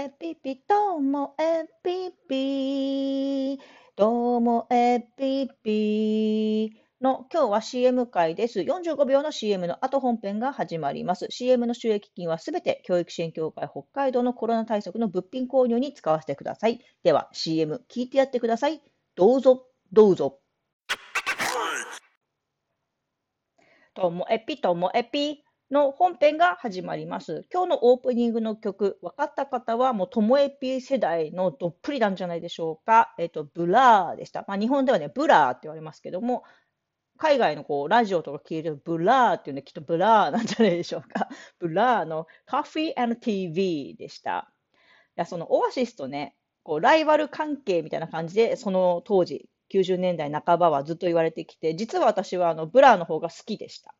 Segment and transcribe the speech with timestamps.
[0.00, 3.60] エピピ、どうもエピピ、
[3.96, 8.60] どうもエピピの今日は CM 回です。
[8.60, 11.26] 45秒の CM の後本編が始まります。
[11.28, 16.80] CM の収益金はすべて教育支援協会北海道のコロナ対策の物品購入に使わせてください。
[17.02, 18.80] では CM 聞いてやってください。
[19.16, 20.38] どうぞ、どうぞ。
[23.92, 25.44] ともエピともエピ。
[25.70, 27.44] の本編が始まります。
[27.52, 33.14] 今日のオープニングの曲、分かった方はもうともえぴ世代のどっぷりなんじゃないでしょうか。
[33.18, 34.44] えっ、と、ブラーでした。
[34.48, 36.42] まあ、日本ではね、ブラーって言われますけども、
[37.18, 41.28] 海外のこうラジオとか聞いてるブラーっていうのはきっとブラーなんじゃないでしょうか。
[41.60, 44.50] ブラーの Coffee and TV でした。
[44.72, 44.76] い
[45.16, 46.34] や、そのオアシスとね、
[46.64, 53.94] こうライバル関係みたいな感じで、その当時、90年代半ばはずっと言われてきて、実は私はあのブラーの方が好きでした。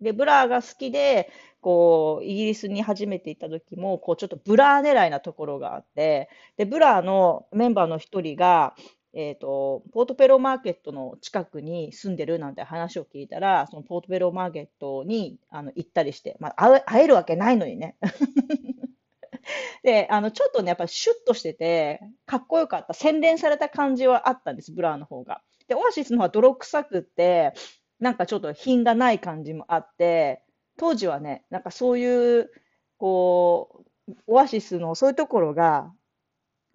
[0.00, 8.74] で、ブラーが好きで、こう、イギリスに初めて行った時も、こう、ちょっとブラー狙いなところがあって、で、ブラーのメンバーの一人が、
[9.14, 17.96] えっ、と、ポートベローマーケットの近くに住んでるなんて話を聞いたら、そのポートベローマーケットにあの行ったりして、まあ、会えるわけないのにね。
[19.82, 22.92] で、あの、ちょっとね、やっぱシュッとしてて、かっこよかった。
[22.92, 25.40] 洗練された感じはあったんです、ブラーの方が。
[25.66, 27.54] で、オアシスの方は泥臭くって、
[28.00, 30.42] なんかちょっと品がない感じもあって、
[30.76, 32.50] 当時はね、なんかそういう、
[32.98, 35.92] こう、オアシスのそういうところが、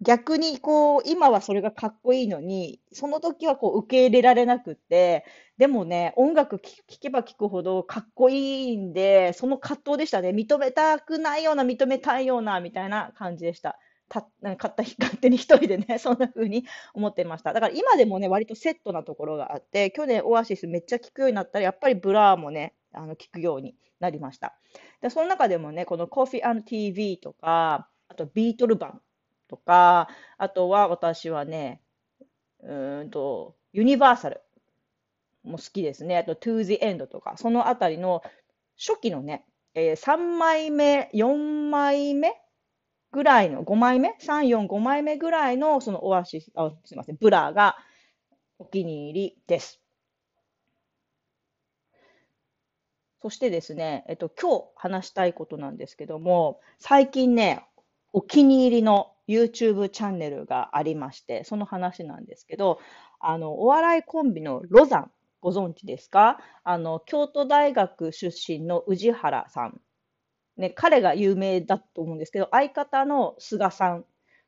[0.02, 5.24] 逆にこう、今はそれがかっこいいのに、その時はこう受け入れられなくって、
[5.58, 10.30] でもね、音楽聴けば聴くほどかっこいいんで、その葛藤でしたね。
[10.30, 13.78] 認めたくないような、認めたいような、みたいな感じでした。
[14.12, 17.54] た な買った勝手に一人でね、 そんな風に思ってました。
[17.54, 24.54] だから今でもね、割とセットなところがあって、去年オアシスめっちゃ聞くようになったら、やっぱりブラーもね、あの聞くようになりました。
[25.00, 29.00] で、その中でもね、この Coffee TV とか、あと Beetlebum
[29.48, 31.80] とか、あとは私はね、
[32.60, 34.42] うんと、ユニバーサル
[35.42, 36.18] も好きですね。
[36.18, 38.22] あと To the End とか、そのあたりの
[38.76, 42.41] 初期のね、えー、3枚目、4枚目
[43.12, 47.76] ぐらいの、5枚目 ?3、4、5枚目ぐらいの、そのオアシス、あ、すみません、ブラーが
[48.58, 49.80] お気に入りです。
[53.22, 57.64] そしてですね、えっと、今日話したいことなんですけども、最近ね、
[58.12, 62.80] お気に入りの YouTube チャンネルがありまして、その話なんですけど、
[63.20, 66.38] あの、お笑いコンビのロザン、ご存知ですか？
[66.64, 69.80] あの、京都大学出身の宇治原さん
[70.62, 74.04] ね、彼が有名だと思うんですけど、相方の菅さん。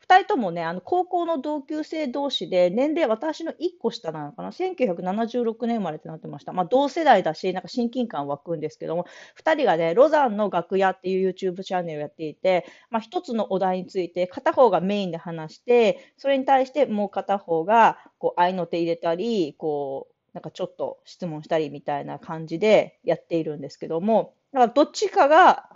[0.06, 6.52] 2人ともね、あの高校の同級生同士で、年齢、私の1個下なのかな、1976年生まれってなってました。
[6.52, 25.70] まあ、同世代だし、なんか親近感湧くんですけども、2人がね、ロザンの楽屋っていう YouTube チャンネルをやっていて、まあ、1つのお題について、片方がメインで話して、それに対してもう片方が、こう、合いの手入れたり、こう、なんかちょっと質問したりみたいな感じでやっているんですけども、だからどっちかが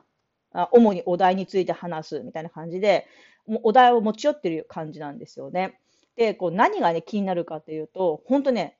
[0.58, 3.06] あ主にお題について話すみたいな感じで、
[3.46, 5.78] もうお題を持ち寄ってる感じなんですよね。
[6.16, 8.76] で、こう何がね、気になるかっていうと、本当ね、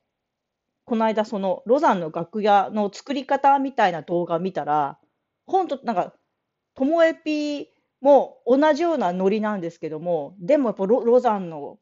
[0.84, 4.98] この間そのロザンの楽屋の作り方みたいな動画見たら、
[5.46, 6.14] 本当なんか、
[6.74, 7.68] ともえぴ
[8.00, 11.78] も同じようなノリなんですけども、でもやっぱロロザンの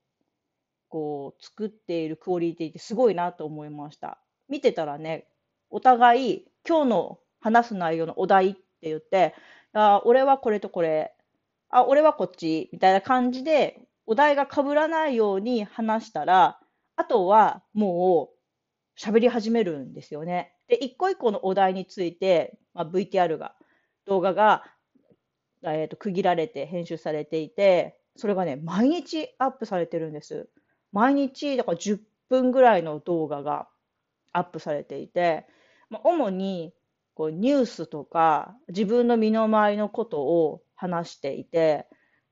[0.88, 4.18] こう作っているクオリティってすごいなと思いました。
[4.48, 5.26] 見てたらね、
[5.70, 9.34] お互い今日の話す内容のお題って言って、
[9.78, 11.12] あ、俺はこれとこれ、
[11.68, 16.58] あ、俺はこっち、みたいな感じで、お題が被らないように話したら、
[16.96, 20.54] あとはもう喋り始めるんですよね。
[20.68, 23.54] で、一個一個のお題について、まあ、VTR が、
[24.06, 24.64] 動画が、
[25.62, 30.48] えーと、区切られて編集されていて、それがね、毎日アップされてるんです。
[30.92, 32.00] 毎日、だから10
[32.30, 33.68] 分ぐらいの動画が
[34.32, 35.46] アップされていて、
[35.90, 36.72] まあ、主に
[37.16, 41.86] こうニュースとか自分の身の回りのことを話していて、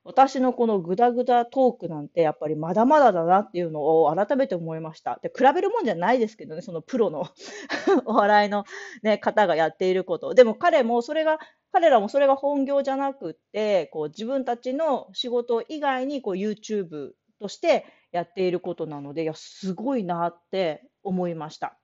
[0.04, 5.18] 私のこのグダグダトークなんてやっぱりまだまだだなっていうのを改めて思いました。
[5.22, 7.26] で、比べるもんじゃないですけどね、そのプロの
[8.04, 8.66] お笑いの、
[9.02, 10.34] ね、方がやっていること。
[10.34, 11.38] でも彼もそれが、
[11.72, 21.78] 彼らもそれが本業じゃなくって、こう自分たちの仕事以外にこう YouTube としてやっていることなので、いや、すごいなって思いました。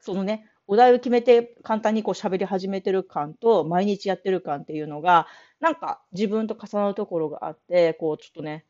[0.00, 5.26] そのね、お題を決めて簡単にこう喋り始めてる感と毎日やってる感っていうのが
[5.60, 8.64] なんか自分と重なるところがあってこうちょっとね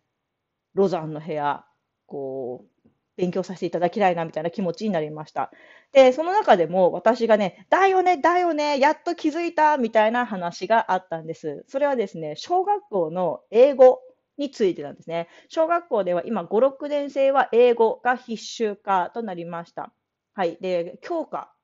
[0.75, 1.65] ロザンの部屋
[2.07, 5.51] こう勉強させていただきたいなみたいな気持ちになりました。
[5.93, 11.65] で、その中でも私がね、だよね、だよね、やっと気づいたみたいな話があったんです。
[11.67, 14.01] それはですね、小学校の英語
[14.37, 15.29] についてなんですね。
[15.49, 19.95] 小学校では今5、6年生は英語が必修化となりました。
[20.35, 20.59] はい。
[20.61, 21.56] で、教科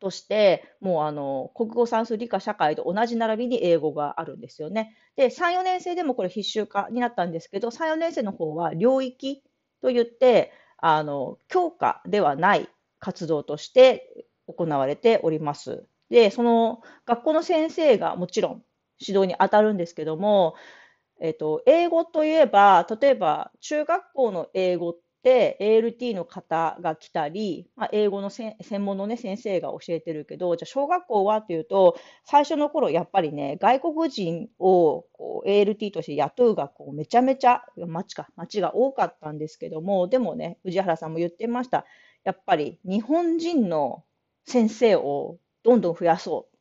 [0.00, 4.96] として、もうあの、国語算数理科社会と同じ並びに英語があるんですよね。
[5.16, 9.42] で、3、4年生でもこれ必修化になったんですけど、3、4年生の方は領域
[9.82, 12.68] といって、あの、教科ではない
[12.98, 15.84] 活動として行われております。
[16.10, 18.64] で、その学校の先生がもちろん
[18.98, 20.54] 指導に当たるんですけども、
[21.20, 41.84] えっと、英語といえば、例えば中学校の英語って ALT の方が来たり、まあ、英語の専門の、ね、先生が教えてるけど、じゃあ小学校はというと、最初の頃やっぱりね、外国人をこう ALT として雇う学校めちゃめちゃ、町か、町が多かったんですけども、でもね、宇治原さんも言ってました。
[42.24, 44.04] やっぱり日本人の
[44.46, 46.56] 先生をどんどん増やそう。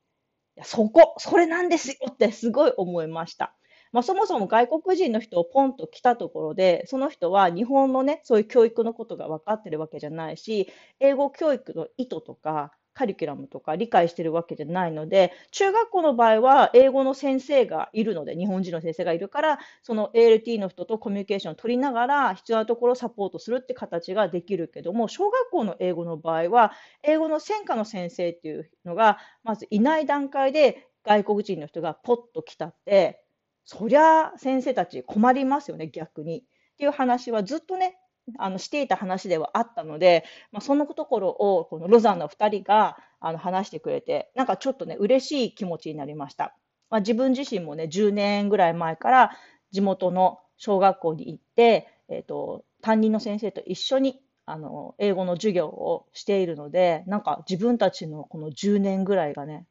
[0.58, 3.56] いやそこ、それなんですよってすごい思いました。
[3.92, 10.70] まあ、そもそも外国人の人をポンと来たところで、その人は日本のね、そういう教育のことが分かってるわけじゃないし、
[11.00, 33.24] 英語教育の意図とか、カリキュラムとか理解してるわけじゃないので、中学校の場合は英語の先生がいるので、日本人の先生がいるから、その ALT の人とコミュニケーションを取りながら、必要なところをサポートするって形ができるけども、小学校の英語の場合は、英語の専科の先生っていうのが、まずいない段階で外国人の人がポッと来たって、
[33.72, 36.40] そりゃ先生たち困りますよね、逆に。
[36.40, 36.44] っ
[36.80, 38.00] ていう話はずっとね、
[38.40, 46.56] あのしていた話ではあったので、まあ、そのところをこのロザンの2人があの話してくれて、なんかちょっとね、嬉しい気持ちになりました。
[46.90, 49.38] まあ、自分自身もね、10年ぐらい前から
[49.70, 59.68] 地元の小学校に行って、えーと、担任の先生と一緒にあの英語の授業をしているので、なんか自分たちのこの10年ぐらいがね、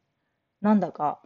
[0.61, 1.19] なんだか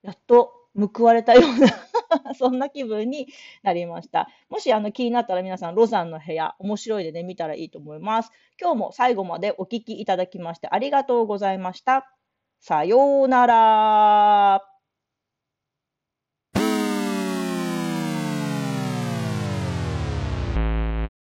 [0.00, 1.85] やっと報われたような
[2.34, 3.28] そんな気分に
[3.62, 4.28] なりました。
[4.48, 8.30] もしあの気になったら皆さん、ロザンの部屋、面白いでね、見たらいいと思います。
[8.60, 12.10] 今日も最後までお聴きいただきましてありがとうございました。
[12.58, 14.75] さようなら。